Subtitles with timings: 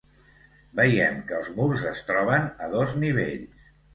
[0.79, 3.71] Veiem que els murs es troben a dos nivells.